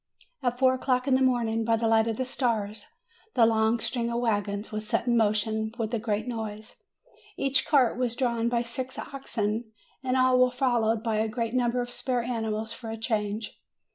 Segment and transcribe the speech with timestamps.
[0.41, 2.87] At four o'clock in the morning, by the light of the stars,
[3.35, 6.81] the long string of wagons was set in motion with a great noise;
[7.37, 9.71] each cart was drawn by six oxen,
[10.03, 13.61] and all were followed by a great number of spare animals for a change.